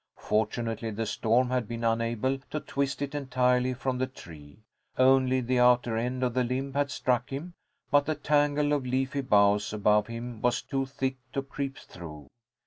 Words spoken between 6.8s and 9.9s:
struck him, but the tangle of leafy boughs